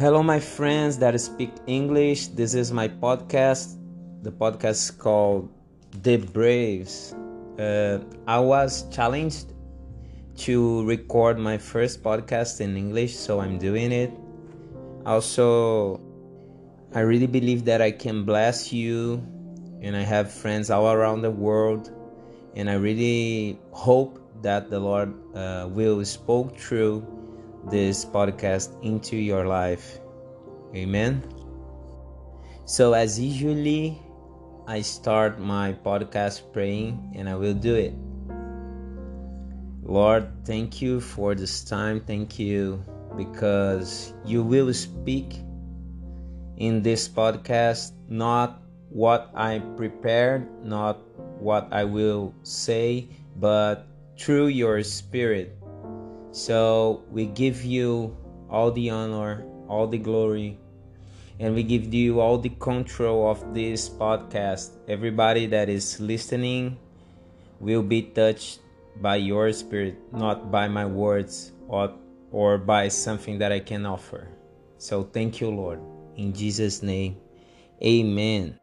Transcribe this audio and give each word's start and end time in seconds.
Hello, 0.00 0.22
my 0.22 0.40
friends 0.40 0.96
that 0.96 1.20
speak 1.20 1.52
English. 1.66 2.28
This 2.28 2.54
is 2.54 2.72
my 2.72 2.88
podcast. 2.88 3.76
The 4.22 4.32
podcast 4.32 4.88
is 4.88 4.90
called 4.90 5.52
The 6.00 6.16
Braves. 6.16 7.14
Uh, 7.58 7.98
I 8.26 8.38
was 8.38 8.88
challenged 8.88 9.52
to 10.48 10.86
record 10.86 11.38
my 11.38 11.58
first 11.58 12.02
podcast 12.02 12.62
in 12.62 12.78
English, 12.78 13.14
so 13.14 13.40
I'm 13.42 13.58
doing 13.58 13.92
it. 13.92 14.10
Also, 15.04 16.00
I 16.94 17.00
really 17.00 17.26
believe 17.26 17.66
that 17.66 17.82
I 17.82 17.90
can 17.90 18.24
bless 18.24 18.72
you, 18.72 19.20
and 19.82 19.94
I 19.94 20.00
have 20.00 20.32
friends 20.32 20.70
all 20.70 20.90
around 20.90 21.20
the 21.20 21.30
world, 21.30 21.92
and 22.56 22.70
I 22.70 22.80
really 22.80 23.60
hope 23.72 24.18
that 24.40 24.70
the 24.70 24.80
Lord 24.80 25.12
uh, 25.36 25.68
will 25.68 26.02
spoke 26.06 26.56
through 26.56 27.04
this 27.68 28.04
podcast 28.04 28.72
into 28.82 29.16
your 29.16 29.46
life. 29.46 30.00
Amen. 30.74 31.22
So 32.64 32.92
as 32.92 33.18
usually 33.18 34.00
I 34.66 34.80
start 34.80 35.40
my 35.40 35.72
podcast 35.72 36.52
praying 36.52 37.12
and 37.16 37.28
I 37.28 37.34
will 37.34 37.54
do 37.54 37.74
it. 37.74 37.94
Lord, 39.82 40.30
thank 40.44 40.80
you 40.80 41.00
for 41.00 41.34
this 41.34 41.64
time. 41.64 42.00
Thank 42.00 42.38
you 42.38 42.84
because 43.16 44.14
you 44.24 44.42
will 44.42 44.72
speak 44.72 45.42
in 46.58 46.82
this 46.82 47.08
podcast 47.08 47.92
not 48.08 48.62
what 48.90 49.30
I 49.34 49.58
prepared, 49.76 50.46
not 50.62 50.98
what 51.38 51.68
I 51.72 51.84
will 51.84 52.34
say, 52.42 53.08
but 53.36 53.86
through 54.18 54.48
your 54.48 54.82
spirit. 54.82 55.59
So 56.32 57.02
we 57.10 57.26
give 57.26 57.64
you 57.64 58.16
all 58.48 58.70
the 58.70 58.90
honor, 58.90 59.44
all 59.68 59.86
the 59.86 59.98
glory, 59.98 60.58
and 61.40 61.54
we 61.54 61.62
give 61.62 61.92
you 61.92 62.20
all 62.20 62.38
the 62.38 62.50
control 62.60 63.30
of 63.30 63.54
this 63.54 63.88
podcast. 63.88 64.78
Everybody 64.86 65.46
that 65.46 65.68
is 65.68 65.98
listening 65.98 66.78
will 67.58 67.82
be 67.82 68.02
touched 68.02 68.60
by 69.00 69.16
your 69.16 69.52
spirit, 69.52 69.96
not 70.12 70.50
by 70.50 70.68
my 70.68 70.86
words 70.86 71.52
or, 71.66 71.94
or 72.30 72.58
by 72.58 72.88
something 72.88 73.38
that 73.38 73.50
I 73.50 73.60
can 73.60 73.84
offer. 73.84 74.28
So 74.78 75.02
thank 75.02 75.40
you, 75.40 75.50
Lord. 75.50 75.80
In 76.16 76.32
Jesus' 76.32 76.82
name, 76.82 77.16
amen. 77.82 78.58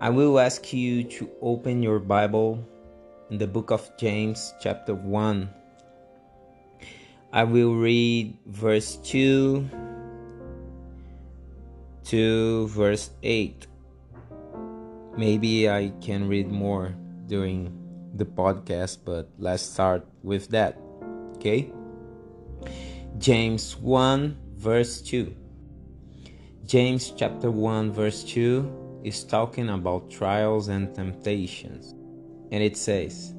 I 0.00 0.10
will 0.10 0.40
ask 0.40 0.72
you 0.72 1.04
to 1.04 1.30
open 1.40 1.82
your 1.82 1.98
Bible 1.98 2.66
in 3.30 3.38
the 3.38 3.46
book 3.46 3.70
of 3.70 3.90
James, 3.96 4.52
chapter 4.60 4.94
1. 4.94 5.63
I 7.34 7.42
will 7.42 7.74
read 7.74 8.38
verse 8.46 8.94
2 9.02 9.68
to 12.04 12.68
verse 12.68 13.10
8. 13.24 13.66
Maybe 15.18 15.68
I 15.68 15.92
can 16.00 16.28
read 16.28 16.46
more 16.46 16.94
during 17.26 17.76
the 18.14 18.24
podcast, 18.24 18.98
but 19.04 19.30
let's 19.36 19.64
start 19.64 20.06
with 20.22 20.46
that. 20.50 20.78
Okay? 21.34 21.72
James 23.18 23.76
1 23.78 24.38
verse 24.54 25.02
2. 25.02 25.34
James 26.64 27.12
chapter 27.16 27.50
1 27.50 27.90
verse 27.90 28.22
2 28.22 29.02
is 29.02 29.24
talking 29.24 29.70
about 29.70 30.08
trials 30.08 30.68
and 30.68 30.94
temptations 30.94 31.96
and 32.52 32.62
it 32.62 32.76
says, 32.76 33.34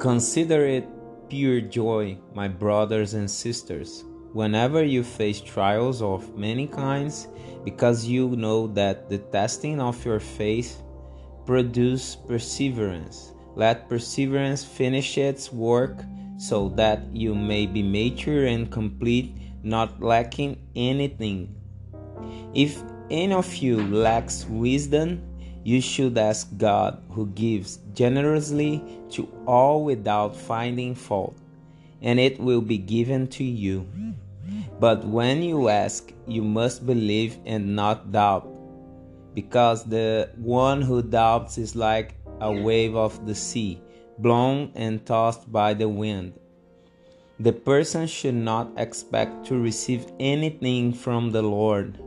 Consider 0.00 0.66
it 0.66 0.88
pure 1.30 1.60
joy, 1.60 2.18
my 2.34 2.48
brothers 2.48 3.14
and 3.14 3.30
sisters, 3.30 4.04
whenever 4.32 4.82
you 4.82 5.04
face 5.04 5.40
trials 5.40 6.02
of 6.02 6.36
many 6.36 6.66
kinds, 6.66 7.28
because 7.64 8.04
you 8.04 8.36
know 8.36 8.66
that 8.66 9.08
the 9.08 9.18
testing 9.18 9.80
of 9.80 10.04
your 10.04 10.18
faith 10.18 10.82
produces 11.46 12.16
perseverance. 12.26 13.32
Let 13.54 13.88
perseverance 13.88 14.64
finish 14.64 15.16
its 15.16 15.52
work, 15.52 16.02
so 16.36 16.70
that 16.70 17.02
you 17.12 17.34
may 17.34 17.66
be 17.66 17.82
mature 17.82 18.46
and 18.46 18.70
complete, 18.70 19.36
not 19.62 20.02
lacking 20.02 20.58
anything. 20.74 21.54
If 22.54 22.82
any 23.10 23.34
of 23.34 23.54
you 23.56 23.82
lacks 23.86 24.46
wisdom, 24.48 25.22
you 25.62 25.80
should 25.80 26.16
ask 26.16 26.56
God, 26.56 27.02
who 27.10 27.26
gives 27.26 27.78
generously 27.92 28.82
to 29.10 29.28
all 29.46 29.84
without 29.84 30.34
finding 30.34 30.94
fault, 30.94 31.36
and 32.00 32.18
it 32.18 32.40
will 32.40 32.62
be 32.62 32.78
given 32.78 33.26
to 33.28 33.44
you. 33.44 33.86
But 34.80 35.04
when 35.04 35.42
you 35.42 35.68
ask, 35.68 36.12
you 36.26 36.42
must 36.42 36.86
believe 36.86 37.38
and 37.44 37.76
not 37.76 38.10
doubt, 38.10 38.48
because 39.34 39.84
the 39.84 40.30
one 40.36 40.82
who 40.82 41.02
doubts 41.02 41.58
is 41.58 41.76
like 41.76 42.14
a 42.40 42.50
wave 42.50 42.96
of 42.96 43.26
the 43.26 43.34
sea, 43.34 43.80
blown 44.18 44.72
and 44.74 45.04
tossed 45.04 45.52
by 45.52 45.74
the 45.74 45.88
wind. 45.88 46.32
The 47.38 47.52
person 47.52 48.06
should 48.06 48.34
not 48.34 48.72
expect 48.76 49.46
to 49.46 49.58
receive 49.58 50.06
anything 50.18 50.92
from 50.92 51.30
the 51.30 51.42
Lord. 51.42 51.98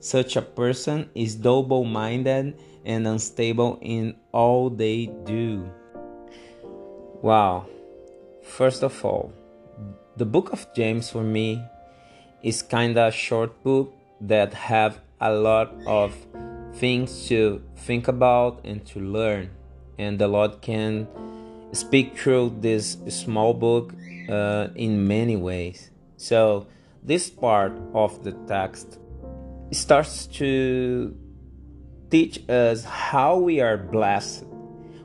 Such 0.00 0.36
a 0.36 0.42
person 0.42 1.10
is 1.14 1.34
double 1.34 1.84
minded 1.84 2.58
and 2.84 3.06
unstable 3.06 3.78
in 3.80 4.16
all 4.32 4.70
they 4.70 5.06
do. 5.24 5.70
Wow. 7.22 7.66
First 8.42 8.82
of 8.82 9.04
all, 9.04 9.32
the 10.16 10.26
book 10.26 10.52
of 10.52 10.66
James 10.74 11.10
for 11.10 11.22
me 11.22 11.62
is 12.42 12.62
kind 12.62 12.96
of 12.96 13.08
a 13.08 13.16
short 13.16 13.62
book 13.62 13.92
that 14.20 14.54
have 14.54 15.00
a 15.20 15.32
lot 15.32 15.72
of 15.86 16.14
things 16.74 17.28
to 17.28 17.62
think 17.76 18.08
about 18.08 18.60
and 18.64 18.84
to 18.86 19.00
learn 19.00 19.50
and 20.00 20.18
the 20.18 20.28
Lord 20.28 20.62
can 20.62 21.06
speak 21.72 22.16
through 22.16 22.56
this 22.60 22.96
small 23.08 23.52
book 23.52 23.92
uh, 24.28 24.68
in 24.74 25.06
many 25.06 25.36
ways. 25.36 25.90
So 26.16 26.66
this 27.02 27.28
part 27.28 27.72
of 27.92 28.24
the 28.24 28.32
text 28.48 28.98
starts 29.70 30.26
to 30.38 31.14
teach 32.10 32.48
us 32.48 32.84
how 32.84 33.38
we 33.38 33.60
are 33.60 33.76
blessed 33.76 34.44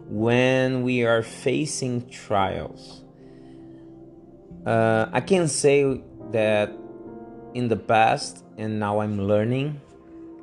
when 0.08 0.84
we 0.84 1.04
are 1.04 1.24
facing 1.24 2.10
trials. 2.10 3.04
Uh, 4.66 5.08
I 5.12 5.22
can 5.22 5.48
say 5.48 6.02
that 6.32 6.72
in 7.54 7.68
the 7.68 7.76
past, 7.76 8.44
and 8.58 8.80
now 8.80 9.00
I'm 9.00 9.22
learning, 9.22 9.80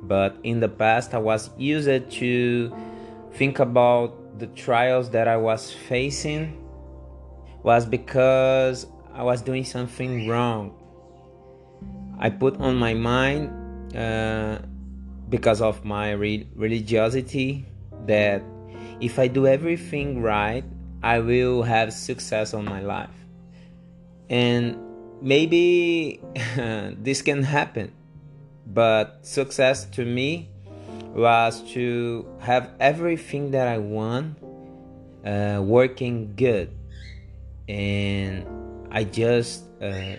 but 0.01 0.37
in 0.43 0.59
the 0.59 0.69
past, 0.69 1.13
I 1.13 1.17
was 1.17 1.49
used 1.57 1.87
to 1.87 2.75
think 3.33 3.59
about 3.59 4.39
the 4.39 4.47
trials 4.47 5.09
that 5.11 5.27
I 5.27 5.37
was 5.37 5.71
facing 5.71 6.59
was 7.61 7.85
because 7.85 8.87
I 9.13 9.23
was 9.23 9.41
doing 9.41 9.63
something 9.63 10.27
wrong. 10.27 10.73
I 12.19 12.29
put 12.29 12.57
on 12.57 12.75
my 12.75 12.93
mind 12.93 13.95
uh, 13.95 14.59
because 15.33 15.61
of 15.61 15.83
my 15.83 16.11
re- 16.11 16.47
religiosity 16.53 17.65
that 18.05 18.43
if 19.01 19.17
I 19.17 19.27
do 19.27 19.47
everything 19.47 20.21
right, 20.21 20.63
I 21.01 21.21
will 21.21 21.63
have 21.63 21.91
success 21.91 22.53
on 22.53 22.65
my 22.65 22.81
life. 22.81 23.17
And 24.29 24.77
maybe 25.23 26.21
this 27.01 27.23
can 27.23 27.41
happen, 27.41 27.91
but 28.67 29.25
success 29.25 29.85
to 29.97 30.05
me 30.05 30.49
was 31.15 31.63
to 31.73 32.29
have 32.37 32.69
everything 32.79 33.49
that 33.57 33.67
I 33.67 33.79
want 33.79 34.37
uh, 35.25 35.63
working 35.63 36.35
good. 36.35 36.69
And 37.67 38.45
I 38.91 39.03
just 39.03 39.63
uh, 39.81 40.17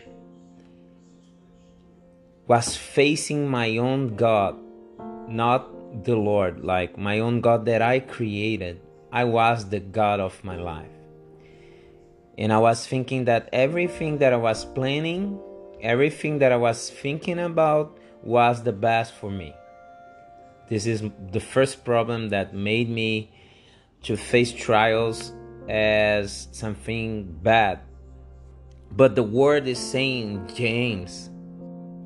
was 2.49 2.77
facing 2.77 3.49
my 3.49 3.77
own 3.77 4.17
God 4.17 4.64
not 5.29 6.05
the 6.05 6.17
Lord, 6.17 6.65
like 6.65 6.99
my 6.99 7.21
own 7.21 7.41
God 7.41 7.67
that 7.67 7.83
I 7.83 8.01
created. 8.01 8.81
I 9.13 9.25
was 9.25 9.69
the 9.69 9.81
God 9.81 10.21
of 10.21 10.43
my 10.43 10.57
life. 10.57 10.91
And 12.37 12.53
I 12.53 12.59
was 12.59 12.87
thinking 12.87 13.27
that 13.27 13.49
everything 13.53 14.19
that 14.19 14.33
I 14.33 14.37
was 14.37 14.65
planning, 14.65 15.39
everything 15.81 16.39
that 16.41 16.51
I 16.51 16.57
was 16.57 16.91
thinking 16.91 17.39
about 17.39 17.97
was 18.23 18.63
the 18.65 18.73
best 18.73 19.15
for 19.15 19.31
me. 19.31 19.55
This 20.69 20.87
is 20.87 21.03
the 21.31 21.41
first 21.41 21.85
problem 21.85 22.31
that 22.31 22.55
made 22.55 22.89
me 22.89 23.31
to 24.03 24.17
face 24.17 24.53
trials 24.53 25.33
as 25.69 26.49
something 26.51 27.39
bad. 27.43 27.81
But 28.91 29.15
the 29.15 29.23
word 29.23 29.69
is 29.69 29.79
saying, 29.79 30.51
James, 30.55 31.31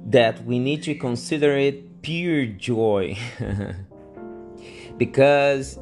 that 0.06 0.44
we 0.44 0.58
need 0.58 0.82
to 0.84 0.94
consider 0.94 1.56
it 1.56 1.87
pure 2.02 2.46
joy 2.46 3.16
because 4.96 5.78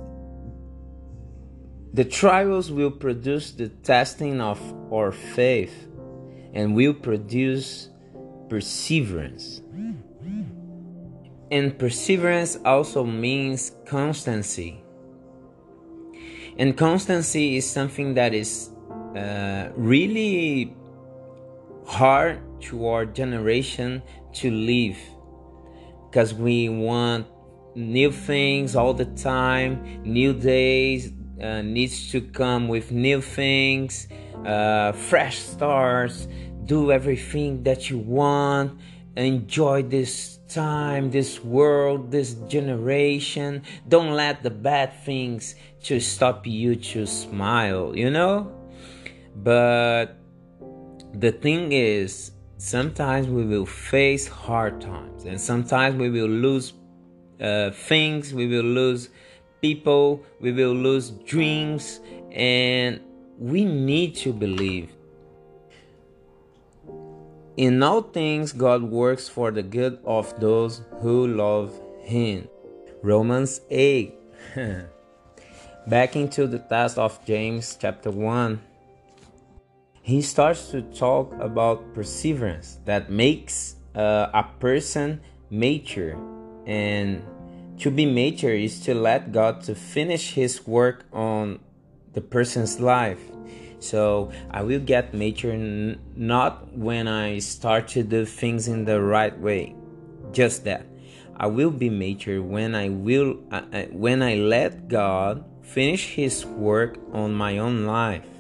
the 1.92 2.04
trials 2.04 2.70
will 2.70 2.90
produce 2.90 3.52
the 3.52 3.68
testing 3.68 4.40
of 4.40 4.60
our 4.92 5.12
faith 5.12 5.88
and 6.52 6.74
will 6.74 6.94
produce 6.94 7.88
perseverance. 8.48 9.62
And 11.50 11.78
perseverance 11.78 12.58
also 12.64 13.04
means 13.04 13.72
constancy. 13.86 14.82
And 16.58 16.76
constancy 16.76 17.56
is 17.56 17.70
something 17.70 18.14
that 18.14 18.34
is 18.34 18.70
uh, 19.16 19.68
really 19.76 20.74
hard 21.86 22.40
to 22.60 22.86
our 22.88 23.06
generation 23.06 24.02
to 24.34 24.50
live 24.50 24.98
because 26.16 26.32
we 26.32 26.70
want 26.70 27.26
new 27.74 28.10
things 28.10 28.74
all 28.74 28.94
the 28.94 29.04
time, 29.04 30.00
new 30.02 30.32
days 30.32 31.12
uh, 31.42 31.60
needs 31.60 32.10
to 32.10 32.22
come 32.22 32.68
with 32.68 32.90
new 32.90 33.20
things, 33.20 34.08
uh, 34.46 34.92
fresh 34.92 35.36
starts, 35.40 36.26
do 36.64 36.90
everything 36.90 37.62
that 37.64 37.90
you 37.90 37.98
want, 37.98 38.80
enjoy 39.14 39.82
this 39.82 40.38
time, 40.48 41.10
this 41.10 41.44
world, 41.44 42.10
this 42.10 42.32
generation. 42.48 43.62
Don't 43.86 44.12
let 44.12 44.42
the 44.42 44.48
bad 44.48 44.94
things 45.04 45.54
to 45.82 46.00
stop 46.00 46.46
you 46.46 46.76
to 46.76 47.06
smile, 47.06 47.94
you 47.94 48.10
know? 48.10 48.50
But 49.34 50.16
the 51.12 51.32
thing 51.32 51.72
is, 51.72 52.30
sometimes 52.58 53.28
we 53.28 53.44
will 53.44 53.66
face 53.66 54.26
hard 54.26 54.80
times 54.80 55.24
and 55.24 55.40
sometimes 55.40 55.96
we 55.96 56.10
will 56.10 56.28
lose 56.28 56.72
uh, 57.40 57.70
things, 57.70 58.32
we 58.32 58.46
will 58.46 58.64
lose 58.64 59.10
people, 59.60 60.22
we 60.40 60.52
will 60.52 60.72
lose 60.72 61.10
dreams, 61.10 62.00
and 62.32 63.00
we 63.38 63.64
need 63.64 64.14
to 64.14 64.32
believe. 64.32 64.90
In 67.56 67.82
all 67.82 68.02
things, 68.02 68.52
God 68.52 68.82
works 68.82 69.28
for 69.28 69.50
the 69.50 69.62
good 69.62 69.98
of 70.04 70.38
those 70.40 70.82
who 71.00 71.26
love 71.26 71.78
Him. 72.02 72.48
Romans 73.02 73.60
8. 73.70 74.14
Back 75.86 76.16
into 76.16 76.46
the 76.46 76.58
text 76.58 76.98
of 76.98 77.24
James 77.24 77.76
chapter 77.80 78.10
1 78.10 78.60
he 80.06 80.22
starts 80.22 80.70
to 80.70 80.82
talk 80.82 81.34
about 81.40 81.92
perseverance 81.92 82.78
that 82.84 83.10
makes 83.10 83.74
uh, 83.96 84.30
a 84.32 84.44
person 84.60 85.20
mature. 85.50 86.16
And 86.64 87.24
to 87.80 87.90
be 87.90 88.06
mature 88.06 88.54
is 88.54 88.78
to 88.82 88.94
let 88.94 89.32
god 89.32 89.62
to 89.62 89.74
finish 89.74 90.34
his 90.34 90.64
work 90.64 91.06
on 91.12 91.58
the 92.12 92.20
person's 92.20 92.78
life. 92.78 93.18
So 93.80 94.30
i 94.52 94.62
will 94.62 94.78
get 94.78 95.12
mature 95.12 95.56
not 95.56 96.72
when 96.72 97.08
i 97.08 97.40
start 97.40 97.88
to 97.88 98.04
do 98.04 98.24
things 98.24 98.68
in 98.68 98.84
the 98.84 99.02
right 99.02 99.36
way 99.36 99.74
just 100.30 100.62
that. 100.64 100.86
I 101.36 101.48
will 101.48 101.72
be 101.72 101.90
mature 101.90 102.40
when 102.40 102.76
i 102.76 102.88
will 102.90 103.42
uh, 103.50 103.62
uh 103.72 103.82
when 103.90 104.22
i 104.22 104.36
let 104.36 104.86
god 104.86 105.44
finish 105.62 106.14
his 106.14 106.46
work 106.46 106.96
on 107.12 107.34
my 107.34 107.58
own 107.58 107.86
life 107.86 108.35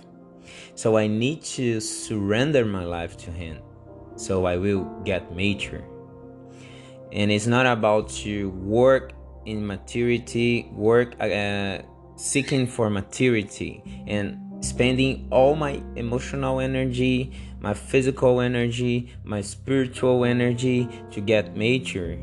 so 0.74 0.96
I 0.96 1.06
need 1.06 1.42
to 1.56 1.80
surrender 1.80 2.64
my 2.64 2.84
life 2.84 3.16
to 3.18 3.30
Him 3.30 3.58
so 4.16 4.46
I 4.46 4.56
will 4.56 4.84
get 5.04 5.34
mature. 5.34 5.84
And 7.12 7.30
it's 7.30 7.46
not 7.46 7.66
about 7.66 8.08
to 8.24 8.50
work 8.50 9.12
in 9.44 9.66
maturity, 9.66 10.68
work 10.72 11.14
uh, 11.20 11.78
seeking 12.16 12.66
for 12.66 12.90
maturity 12.90 13.82
and 14.06 14.64
spending 14.64 15.28
all 15.30 15.54
my 15.54 15.82
emotional 15.94 16.60
energy, 16.60 17.32
my 17.60 17.74
physical 17.74 18.40
energy, 18.40 19.12
my 19.22 19.40
spiritual 19.40 20.24
energy 20.24 20.88
to 21.10 21.20
get 21.20 21.56
mature. 21.56 22.16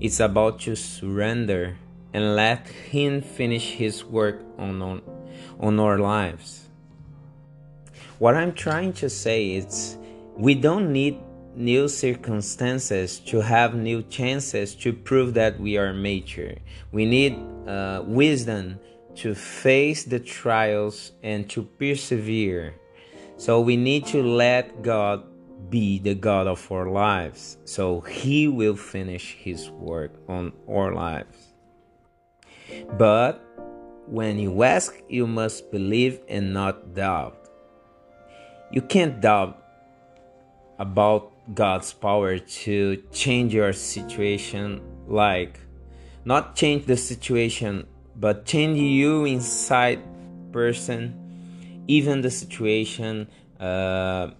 It's 0.00 0.20
about 0.20 0.60
to 0.60 0.74
surrender 0.74 1.76
and 2.12 2.34
let 2.34 2.66
Him 2.68 3.22
finish 3.22 3.72
His 3.72 4.04
work 4.04 4.42
on, 4.58 4.82
on, 4.82 5.02
on 5.60 5.78
our 5.78 5.98
lives. 5.98 6.65
What 8.18 8.34
I'm 8.34 8.54
trying 8.54 8.94
to 8.94 9.10
say 9.10 9.50
is 9.56 9.98
we 10.36 10.54
don't 10.54 10.90
need 10.90 11.20
new 11.54 11.86
circumstances 11.86 13.18
to 13.20 13.42
have 13.42 13.74
new 13.74 14.02
chances 14.04 14.74
to 14.76 14.94
prove 14.94 15.34
that 15.34 15.60
we 15.60 15.76
are 15.76 15.92
mature. 15.92 16.54
We 16.92 17.04
need 17.04 17.38
uh, 17.68 18.04
wisdom 18.06 18.80
to 19.16 19.34
face 19.34 20.04
the 20.04 20.18
trials 20.18 21.12
and 21.22 21.48
to 21.50 21.62
persevere. 21.62 22.74
So 23.36 23.60
we 23.60 23.76
need 23.76 24.06
to 24.06 24.22
let 24.22 24.82
God 24.82 25.24
be 25.68 25.98
the 25.98 26.14
God 26.14 26.46
of 26.46 26.72
our 26.72 26.88
lives. 26.88 27.58
So 27.66 28.00
He 28.00 28.48
will 28.48 28.76
finish 28.76 29.34
His 29.34 29.68
work 29.68 30.12
on 30.26 30.54
our 30.66 30.94
lives. 30.94 31.52
But 32.96 33.42
when 34.06 34.38
you 34.38 34.62
ask, 34.62 34.94
you 35.06 35.26
must 35.26 35.70
believe 35.70 36.20
and 36.28 36.54
not 36.54 36.94
doubt 36.94 37.45
you 38.70 38.82
can't 38.82 39.20
doubt 39.20 39.62
about 40.78 41.32
God's 41.54 41.92
power 41.92 42.38
to 42.38 42.96
change 43.12 43.54
your 43.54 43.72
situation, 43.72 44.82
like 45.06 45.60
not 46.24 46.56
change 46.56 46.86
the 46.86 46.96
situation, 46.96 47.86
but 48.16 48.44
change 48.44 48.78
you 48.78 49.24
inside 49.24 50.00
person. 50.52 51.84
Even 51.86 52.20
the 52.20 52.30
situation 52.30 53.28
uh, 53.60 54.30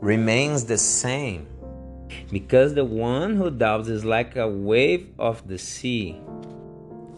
remains 0.00 0.64
the 0.64 0.78
same. 0.78 1.48
Because 2.30 2.74
the 2.74 2.84
one 2.84 3.36
who 3.36 3.50
doubts 3.50 3.88
is 3.88 4.04
like 4.04 4.36
a 4.36 4.46
wave 4.46 5.08
of 5.18 5.48
the 5.48 5.58
sea, 5.58 6.20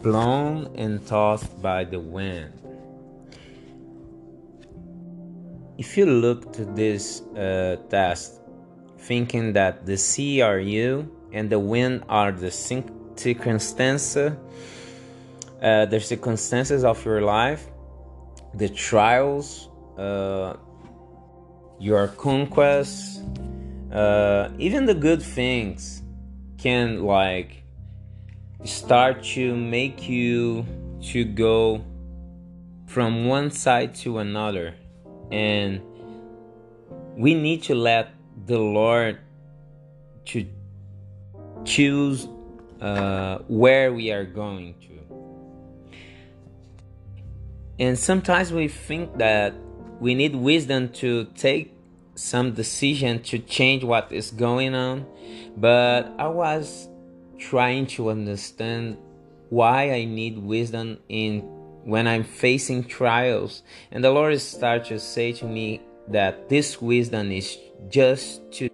blown 0.03 0.73
and 0.77 1.05
tossed 1.07 1.61
by 1.61 1.85
the 1.85 1.99
wind 2.01 2.64
if 5.77 5.97
you 5.97 6.07
look 6.07 6.53
to 6.53 6.65
this 6.65 7.23
uh, 7.37 7.77
test 7.91 8.41
thinking 8.99 9.53
that 9.53 9.85
the 9.85 9.97
you 10.65 11.11
and 11.33 11.51
the 11.51 11.59
wind 11.59 12.05
are 12.09 12.31
the 12.31 12.51
circumstances 12.51 14.33
uh, 15.63 15.87
the 15.87 16.01
circumstances 16.01 16.85
of 16.85 17.05
your 17.05 17.23
life 17.23 17.67
the 18.55 18.69
trials 18.69 19.69
uh, 19.99 20.55
your 21.81 22.09
conquests 22.09 23.21
uh, 23.93 24.49
even 24.59 24.87
the 24.87 24.95
good 24.95 25.23
things 25.23 26.03
can 26.57 27.03
like 27.03 27.65
start 28.65 29.23
to 29.23 29.57
make 29.57 30.09
you 30.09 30.65
to 31.03 31.25
go 31.25 31.85
from 32.87 33.27
one 33.27 33.51
side 33.51 33.95
to 33.95 34.19
another 34.19 34.75
and 35.35 35.83
we 37.17 37.35
need 37.35 37.65
to 37.65 37.75
let 37.75 38.15
the 38.47 38.59
Lord 38.59 39.19
to 40.27 40.47
choose 41.65 42.29
uh, 42.81 43.39
where 43.49 43.93
we 43.93 44.13
are 44.13 44.25
going 44.25 44.75
to. 44.83 45.97
And 47.81 47.99
sometimes 47.99 48.53
we 48.53 48.69
think 48.69 49.19
that 49.19 49.55
we 49.99 50.15
need 50.15 50.37
wisdom 50.37 50.91
to 51.01 51.25
take 51.35 51.75
some 52.15 52.53
decision 52.53 53.21
to 53.25 53.41
change 53.41 53.83
what 53.83 54.13
is 54.13 54.31
going 54.31 54.75
on, 54.77 55.05
but 55.57 56.13
I 56.17 56.29
was 56.29 56.89
trying 57.39 57.87
to 57.99 58.11
understand 58.11 58.99
why 59.51 59.91
I 59.91 60.05
need 60.05 60.39
wisdom 60.39 60.99
in 61.09 61.43
when 61.85 62.09
I'm 62.09 62.25
facing 62.25 62.85
trials. 62.85 63.63
And 63.93 64.03
the 64.03 64.11
Lord 64.11 64.39
started 64.41 64.87
to 64.87 64.99
say 64.99 65.33
to 65.33 65.47
me 65.47 65.83
that 66.09 66.49
this 66.49 66.81
wisdom 66.81 67.31
is 67.31 67.59
just 67.89 68.41
to 68.53 68.69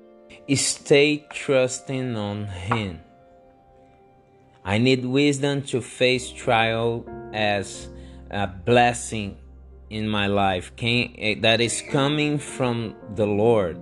stay 0.55 1.27
trusting 1.33 2.17
on 2.17 2.47
Him. 2.47 3.01
I 4.65 4.79
need 4.79 5.05
wisdom 5.05 5.63
to 5.63 5.81
face 5.81 6.31
trial 6.31 7.05
as 7.33 7.89
a 8.31 8.47
blessing 8.47 9.39
in 9.89 10.09
my 10.09 10.29
life 10.29 10.73
eh, 10.81 11.35
that 11.41 11.61
is 11.61 11.83
coming 11.91 12.39
from 12.39 12.95
the 13.17 13.27
Lord, 13.27 13.77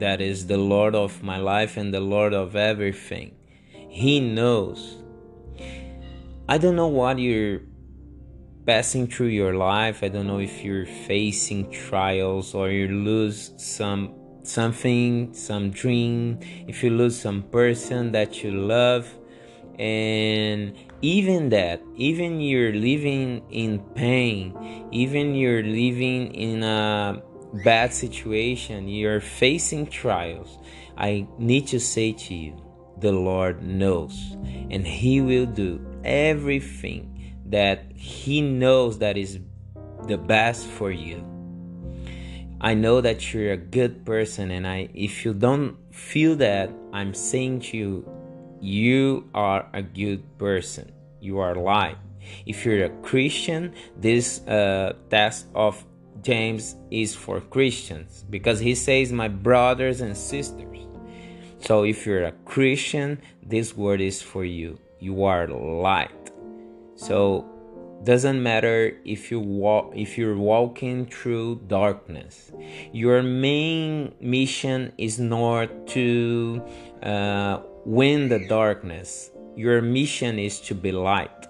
that 0.00 0.20
is 0.20 0.46
the 0.46 0.56
Lord 0.56 0.94
of 0.94 1.22
my 1.22 1.36
life 1.36 1.76
and 1.76 1.94
the 1.94 2.00
Lord 2.00 2.34
of 2.34 2.56
everything. 2.56 3.36
He 3.88 4.18
knows. 4.18 4.96
I 6.48 6.58
don't 6.58 6.74
know 6.74 6.88
what 6.88 7.18
you're 7.18 7.60
passing 8.66 9.06
through 9.06 9.28
your 9.28 9.54
life. 9.54 10.02
I 10.02 10.08
don't 10.08 10.26
know 10.26 10.40
if 10.40 10.64
you're 10.64 10.86
facing 10.86 11.70
trials 11.70 12.54
or 12.54 12.70
you 12.70 12.88
lose 12.88 13.52
some 13.56 14.14
something 14.42 15.32
some 15.32 15.70
dream 15.70 16.38
if 16.68 16.84
you 16.84 16.90
lose 16.90 17.18
some 17.18 17.42
person 17.44 18.12
that 18.12 18.42
you 18.42 18.50
love. 18.50 19.12
And 19.78 20.76
even 21.02 21.48
that 21.48 21.82
even 21.96 22.40
you're 22.40 22.72
living 22.72 23.42
in 23.50 23.80
pain 23.94 24.54
even 24.92 25.34
you're 25.34 25.64
living 25.64 26.32
in 26.34 26.62
a 26.62 27.20
bad 27.64 27.92
situation, 27.92 28.88
you're 28.88 29.20
facing 29.20 29.86
trials, 29.86 30.58
I 30.96 31.26
need 31.38 31.66
to 31.68 31.80
say 31.80 32.12
to 32.12 32.34
you, 32.34 32.56
the 32.98 33.12
Lord 33.12 33.62
knows, 33.62 34.36
and 34.70 34.86
He 34.86 35.20
will 35.20 35.46
do 35.46 35.84
everything 36.04 37.13
that 37.46 37.92
He 37.94 38.40
knows 38.40 38.98
that 38.98 39.16
is 39.16 39.38
the 40.06 40.18
best 40.18 40.66
for 40.66 40.90
you. 40.90 41.24
I 42.60 42.74
know 42.74 43.00
that 43.00 43.32
you're 43.32 43.52
a 43.52 43.56
good 43.56 44.06
person, 44.06 44.50
and 44.50 44.66
I 44.66 44.88
if 44.94 45.24
you 45.24 45.34
don't 45.34 45.76
feel 45.92 46.36
that, 46.36 46.70
I'm 46.92 47.12
saying 47.12 47.60
to 47.60 47.76
you, 47.76 48.10
you 48.60 49.28
are 49.34 49.68
a 49.74 49.82
good 49.82 50.22
person. 50.38 50.90
You 51.20 51.38
are 51.38 51.54
light. 51.54 51.98
If 52.46 52.64
you're 52.64 52.84
a 52.84 52.90
Christian, 53.02 53.74
this 53.96 54.40
uh, 54.46 54.94
test 55.10 55.46
of 55.54 55.84
James 56.22 56.76
is 56.90 57.14
for 57.14 57.40
Christians 57.40 58.24
because 58.30 58.60
he 58.60 58.74
says, 58.74 59.12
My 59.12 59.28
brothers 59.28 60.00
and 60.00 60.16
sisters. 60.16 60.78
So 61.58 61.84
if 61.84 62.06
you're 62.06 62.24
a 62.24 62.32
Christian, 62.44 63.20
this 63.42 63.76
word 63.76 64.00
is 64.00 64.22
for 64.22 64.44
you. 64.44 64.78
You 65.00 65.24
are 65.24 65.46
light. 65.48 66.23
So 66.96 67.46
doesn't 68.04 68.42
matter 68.42 68.96
if 69.04 69.30
you 69.30 69.40
walk 69.40 69.92
if 69.94 70.18
you're 70.18 70.36
walking 70.36 71.06
through 71.06 71.62
darkness. 71.66 72.52
Your 72.92 73.22
main 73.22 74.14
mission 74.20 74.92
is 74.98 75.18
not 75.18 75.86
to 75.88 76.62
uh, 77.02 77.60
win 77.84 78.28
the 78.28 78.46
darkness. 78.46 79.30
Your 79.56 79.80
mission 79.80 80.38
is 80.38 80.60
to 80.62 80.74
be 80.74 80.92
light 80.92 81.48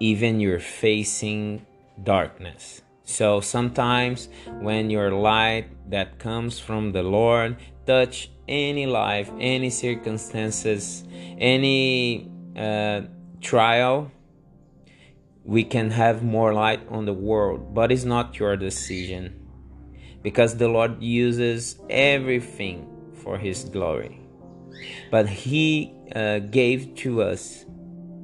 even 0.00 0.40
you're 0.40 0.60
facing 0.60 1.64
darkness. 2.02 2.82
So 3.04 3.40
sometimes 3.40 4.28
when 4.60 4.90
your 4.90 5.10
light 5.12 5.66
that 5.90 6.18
comes 6.18 6.58
from 6.58 6.92
the 6.92 7.02
lord 7.02 7.56
touch 7.86 8.30
any 8.48 8.86
life 8.86 9.30
any 9.38 9.68
circumstances 9.68 11.04
any 11.38 12.30
uh, 12.56 13.02
trial 13.42 14.10
we 15.44 15.62
can 15.62 15.90
have 15.90 16.22
more 16.22 16.54
light 16.54 16.80
on 16.88 17.04
the 17.04 17.12
world, 17.12 17.74
but 17.74 17.92
it's 17.92 18.04
not 18.04 18.38
your 18.38 18.56
decision 18.56 19.40
because 20.22 20.56
the 20.56 20.68
Lord 20.68 21.02
uses 21.02 21.78
everything 21.90 22.88
for 23.22 23.36
His 23.36 23.64
glory. 23.64 24.20
But 25.10 25.28
He 25.28 25.92
uh, 26.14 26.38
gave 26.38 26.94
to 26.96 27.22
us 27.22 27.66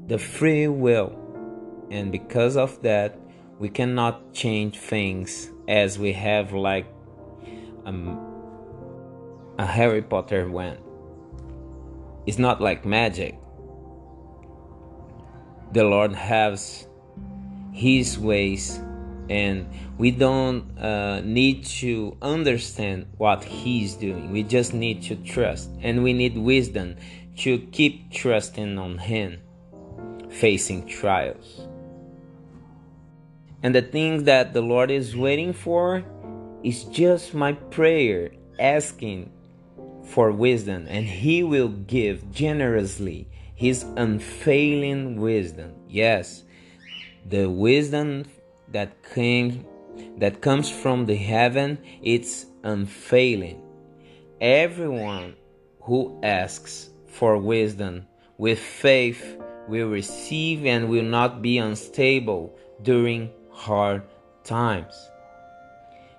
the 0.06 0.18
free 0.18 0.66
will, 0.66 1.14
and 1.90 2.10
because 2.10 2.56
of 2.56 2.80
that, 2.82 3.18
we 3.58 3.68
cannot 3.68 4.32
change 4.32 4.78
things 4.78 5.50
as 5.68 5.98
we 5.98 6.14
have 6.14 6.54
like 6.54 6.86
um, 7.84 8.18
a 9.58 9.66
Harry 9.66 10.00
Potter 10.00 10.48
wand. 10.48 10.78
It's 12.26 12.38
not 12.38 12.62
like 12.62 12.86
magic. 12.86 13.38
The 15.72 15.84
Lord 15.84 16.14
has 16.14 16.88
his 17.72 18.18
ways 18.18 18.80
and 19.30 19.70
we 19.96 20.10
don't 20.10 20.76
uh, 20.76 21.20
need 21.20 21.64
to 21.64 22.16
understand 22.20 23.06
what 23.16 23.44
he's 23.44 23.94
doing. 23.94 24.32
We 24.32 24.42
just 24.42 24.74
need 24.74 25.02
to 25.04 25.16
trust 25.16 25.70
and 25.80 26.02
we 26.02 26.12
need 26.12 26.36
wisdom 26.36 26.96
to 27.38 27.58
keep 27.58 28.10
trusting 28.10 28.76
on 28.76 28.98
him 28.98 29.40
facing 30.28 30.86
trials. 30.86 31.60
And 33.62 33.74
the 33.74 33.82
thing 33.82 34.24
that 34.24 34.52
the 34.52 34.62
lord 34.62 34.90
is 34.90 35.16
waiting 35.16 35.52
for 35.52 36.04
is 36.64 36.84
just 36.84 37.32
my 37.32 37.52
prayer 37.52 38.32
asking 38.58 39.30
for 40.04 40.32
wisdom 40.32 40.86
and 40.88 41.06
he 41.06 41.44
will 41.44 41.68
give 41.68 42.32
generously 42.32 43.28
his 43.54 43.84
unfailing 43.96 45.20
wisdom. 45.20 45.72
Yes 45.88 46.42
the 47.26 47.48
wisdom 47.48 48.24
that 48.68 49.02
came 49.14 49.64
that 50.18 50.40
comes 50.40 50.70
from 50.70 51.06
the 51.06 51.16
heaven 51.16 51.78
it's 52.02 52.46
unfailing. 52.62 53.60
Everyone 54.40 55.34
who 55.82 56.18
asks 56.22 56.90
for 57.06 57.36
wisdom 57.36 58.06
with 58.38 58.58
faith 58.58 59.36
will 59.68 59.88
receive 59.88 60.64
and 60.64 60.88
will 60.88 61.04
not 61.04 61.42
be 61.42 61.58
unstable 61.58 62.56
during 62.82 63.30
hard 63.50 64.02
times. 64.44 64.94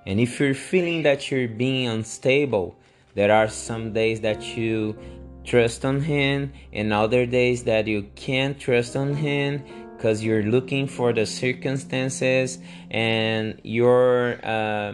And 0.05 0.19
if 0.19 0.39
you're 0.39 0.53
feeling 0.53 1.03
that 1.03 1.31
you're 1.31 1.47
being 1.47 1.87
unstable 1.87 2.75
there 3.13 3.31
are 3.31 3.47
some 3.47 3.93
days 3.93 4.21
that 4.21 4.41
you 4.55 4.97
trust 5.43 5.83
on 5.83 6.01
him 6.01 6.53
and 6.71 6.93
other 6.93 7.25
days 7.25 7.63
that 7.63 7.87
you 7.87 8.03
can't 8.15 8.59
trust 8.59 8.95
on 8.95 9.13
him 9.13 9.63
because 10.01 10.23
you're 10.23 10.41
looking 10.41 10.87
for 10.87 11.13
the 11.13 11.27
circumstances 11.27 12.57
and 12.89 13.61
your 13.61 14.39
uh, 14.43 14.93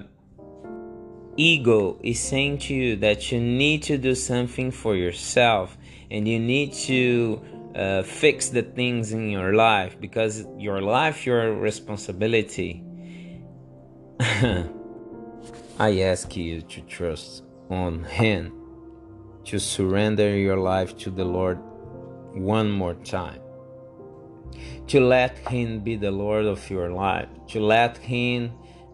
ego 1.37 1.97
is 2.03 2.19
saying 2.19 2.57
to 2.57 2.73
you 2.73 2.97
that 2.97 3.31
you 3.31 3.39
need 3.39 3.81
to 3.81 3.97
do 3.97 4.13
something 4.13 4.69
for 4.69 4.97
yourself 4.97 5.77
and 6.11 6.27
you 6.27 6.37
need 6.37 6.73
to 6.73 7.41
uh, 7.73 8.03
fix 8.03 8.49
the 8.49 8.61
things 8.61 9.13
in 9.13 9.29
your 9.29 9.53
life 9.53 9.97
because 10.01 10.45
your 10.57 10.81
life 10.81 11.25
your 11.25 11.53
responsibility. 11.53 12.83
I 15.79 16.01
ask 16.01 16.35
you 16.35 16.63
to 16.63 16.81
trust 16.81 17.43
on 17.69 18.03
him 18.03 18.51
to 19.45 19.57
surrender 19.57 20.35
your 20.35 20.57
life 20.57 20.97
to 20.97 21.09
the 21.09 21.23
lord 21.23 21.59
one 22.33 22.69
more 22.69 22.95
time 22.95 23.39
to 24.87 24.99
let 24.99 25.37
Him 25.49 25.81
be 25.81 25.95
the 25.95 26.11
Lord 26.11 26.45
of 26.45 26.69
your 26.69 26.89
life, 26.89 27.27
to 27.49 27.59
let 27.59 27.97
Him 27.97 28.51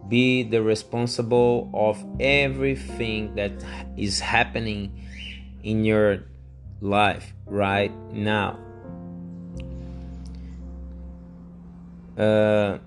be 0.08 0.42
the 0.42 0.62
responsible 0.62 1.70
of 1.72 2.04
everything 2.20 3.34
that 3.36 3.52
is 3.96 4.20
happening 4.20 4.92
in 5.62 5.84
your 5.84 6.24
life 6.80 7.32
right 7.46 7.92
now. 8.12 8.58
Uh, 12.18 12.78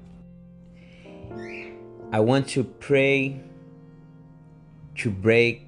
I 2.11 2.19
want 2.21 2.47
to 2.49 2.63
pray 2.63 3.41
to 4.95 5.11
break 5.11 5.67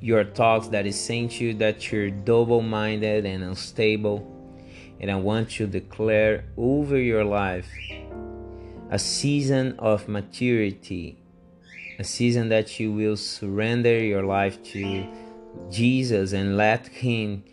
your 0.00 0.24
thoughts 0.24 0.68
that 0.68 0.86
is 0.86 1.06
to 1.06 1.28
you 1.40 1.54
that 1.54 1.90
you're 1.90 2.10
double 2.10 2.60
minded 2.60 3.26
and 3.26 3.42
unstable 3.42 4.33
and 5.04 5.10
I 5.10 5.16
want 5.16 5.50
to 5.50 5.66
declare 5.66 6.46
over 6.56 6.96
your 6.96 7.24
life 7.24 7.68
a 8.88 8.98
season 8.98 9.74
of 9.78 10.08
maturity, 10.08 11.18
a 11.98 12.04
season 12.04 12.48
that 12.48 12.80
you 12.80 12.90
will 12.90 13.18
surrender 13.18 14.02
your 14.02 14.22
life 14.24 14.62
to 14.72 15.06
Jesus 15.70 16.32
and 16.32 16.56
let 16.56 16.86
Him 16.86 17.44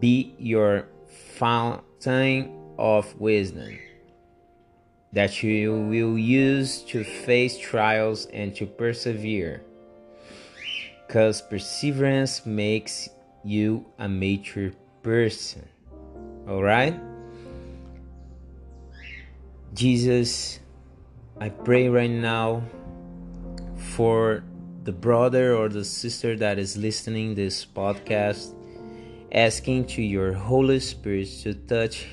be 0.00 0.34
your 0.38 0.88
fountain 1.36 2.58
of 2.78 3.14
wisdom 3.20 3.78
that 5.12 5.42
you 5.42 5.74
will 5.74 6.16
use 6.16 6.80
to 6.84 7.04
face 7.04 7.58
trials 7.58 8.24
and 8.32 8.56
to 8.56 8.64
persevere. 8.64 9.62
Because 11.06 11.42
perseverance 11.42 12.46
makes 12.46 13.10
you 13.44 13.84
a 13.98 14.08
mature 14.08 14.72
person. 15.02 15.68
All 16.48 16.62
right? 16.62 16.94
Jesus, 19.72 20.60
I 21.40 21.48
pray 21.48 21.88
right 21.88 22.10
now 22.10 22.62
for 23.96 24.44
the 24.84 24.92
brother 24.92 25.56
or 25.56 25.70
the 25.70 25.84
sister 25.84 26.36
that 26.36 26.58
is 26.58 26.76
listening 26.76 27.34
this 27.34 27.64
podcast 27.64 28.54
asking 29.32 29.86
to 29.86 30.02
your 30.02 30.32
holy 30.34 30.78
spirit 30.80 31.28
to 31.42 31.54
touch 31.54 32.06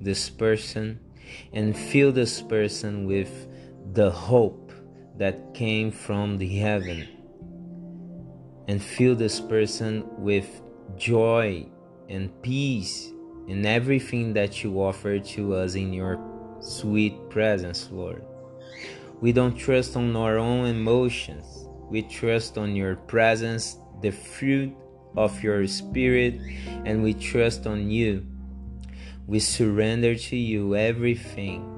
this 0.00 0.28
person 0.28 0.98
and 1.52 1.76
fill 1.76 2.10
this 2.10 2.42
person 2.42 3.06
with 3.06 3.46
the 3.92 4.10
hope 4.10 4.72
that 5.16 5.54
came 5.54 5.92
from 5.92 6.36
the 6.38 6.58
heaven 6.58 7.06
and 8.68 8.82
fill 8.82 9.14
this 9.14 9.40
person 9.40 10.04
with 10.18 10.60
joy 10.96 11.64
and 12.08 12.30
peace 12.42 13.12
in 13.48 13.64
everything 13.64 14.32
that 14.34 14.62
you 14.62 14.80
offer 14.80 15.18
to 15.18 15.54
us 15.54 15.74
in 15.74 15.92
your 15.92 16.18
sweet 16.60 17.30
presence, 17.30 17.88
Lord. 17.90 18.24
We 19.20 19.32
don't 19.32 19.56
trust 19.56 19.96
on 19.96 20.14
our 20.16 20.38
own 20.38 20.66
emotions, 20.66 21.66
we 21.88 22.02
trust 22.02 22.58
on 22.58 22.76
your 22.76 22.96
presence, 22.96 23.78
the 24.02 24.10
fruit 24.10 24.74
of 25.16 25.42
your 25.42 25.66
spirit, 25.66 26.40
and 26.84 27.02
we 27.02 27.14
trust 27.14 27.66
on 27.66 27.90
you. 27.90 28.26
We 29.26 29.40
surrender 29.40 30.14
to 30.14 30.36
you 30.36 30.76
everything. 30.76 31.72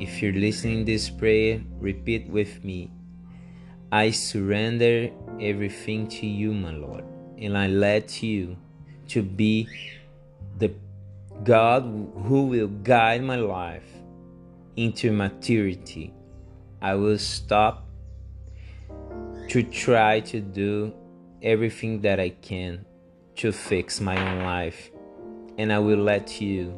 If 0.00 0.22
you're 0.22 0.32
listening 0.32 0.84
this 0.84 1.10
prayer, 1.10 1.60
repeat 1.78 2.28
with 2.28 2.64
me. 2.64 2.90
I 3.90 4.10
surrender 4.10 5.10
everything 5.40 6.08
to 6.08 6.26
you, 6.26 6.52
my 6.52 6.72
Lord, 6.72 7.04
and 7.36 7.56
I 7.56 7.66
let 7.66 8.22
you 8.22 8.56
to 9.08 9.22
be 9.22 9.68
the 10.58 10.72
God 11.44 11.82
who 12.24 12.46
will 12.46 12.68
guide 12.68 13.22
my 13.22 13.36
life 13.36 13.86
into 14.76 15.12
maturity. 15.12 16.12
I 16.82 16.94
will 16.94 17.18
stop 17.18 17.86
to 19.48 19.62
try 19.62 20.20
to 20.20 20.40
do 20.40 20.92
everything 21.42 22.00
that 22.02 22.20
I 22.20 22.30
can 22.30 22.84
to 23.36 23.52
fix 23.52 24.00
my 24.00 24.16
own 24.18 24.44
life, 24.44 24.90
and 25.56 25.72
I 25.72 25.78
will 25.78 26.02
let 26.02 26.40
you 26.40 26.76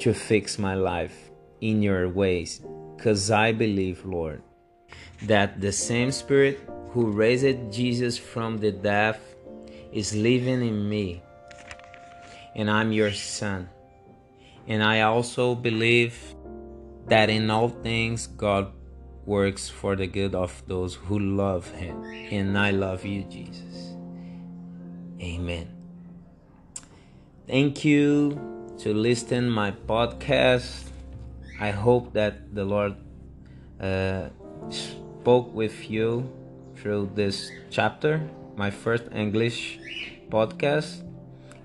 to 0.00 0.14
fix 0.14 0.58
my 0.58 0.74
life 0.74 1.30
in 1.60 1.82
your 1.82 2.08
ways, 2.08 2.60
because 2.96 3.30
I 3.30 3.52
believe, 3.52 4.04
Lord, 4.04 4.42
that 5.22 5.60
the 5.60 5.72
same 5.72 6.12
Spirit 6.12 6.60
who 6.90 7.10
raised 7.10 7.72
Jesus 7.72 8.16
from 8.16 8.58
the 8.58 8.72
dead 8.72 9.18
is 9.92 10.14
living 10.14 10.62
in 10.62 10.88
me, 10.88 11.22
and 12.54 12.70
I'm 12.70 12.92
your 12.92 13.12
son. 13.12 13.68
And 14.66 14.82
I 14.82 15.02
also 15.02 15.54
believe 15.54 16.34
that 17.06 17.30
in 17.30 17.50
all 17.50 17.68
things 17.68 18.26
God 18.26 18.72
works 19.24 19.68
for 19.68 19.96
the 19.96 20.06
good 20.06 20.34
of 20.34 20.62
those 20.66 20.94
who 20.94 21.18
love 21.18 21.70
Him. 21.70 22.04
And 22.04 22.56
I 22.58 22.70
love 22.70 23.04
you, 23.04 23.24
Jesus. 23.24 23.94
Amen. 25.20 25.68
Thank 27.46 27.84
you 27.84 28.38
to 28.78 28.94
listen 28.94 29.48
my 29.48 29.72
podcast. 29.72 30.90
I 31.60 31.70
hope 31.70 32.12
that 32.12 32.54
the 32.54 32.64
Lord 32.64 32.94
uh, 33.80 34.28
spoke 34.70 35.52
with 35.54 35.90
you 35.90 36.30
through 36.76 37.10
this 37.14 37.50
chapter, 37.70 38.28
my 38.56 38.70
first 38.70 39.04
English 39.12 39.80
podcast. 40.30 41.07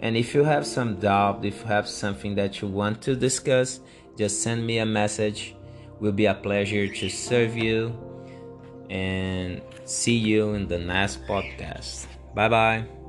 And 0.03 0.17
if 0.17 0.35
you 0.35 0.43
have 0.43 0.67
some 0.67 0.99
doubt, 0.99 1.45
if 1.45 1.61
you 1.61 1.67
have 1.67 1.87
something 1.87 2.35
that 2.35 2.61
you 2.61 2.67
want 2.67 3.01
to 3.03 3.15
discuss, 3.15 3.79
just 4.17 4.43
send 4.43 4.67
me 4.67 4.79
a 4.79 4.85
message. 4.85 5.55
Will 6.01 6.11
be 6.11 6.25
a 6.25 6.33
pleasure 6.33 6.89
to 6.89 7.09
serve 7.09 7.55
you 7.55 7.95
and 8.89 9.61
see 9.85 10.17
you 10.17 10.55
in 10.55 10.67
the 10.67 10.77
next 10.77 11.25
podcast. 11.25 12.07
Bye 12.35 12.49
bye. 12.49 13.02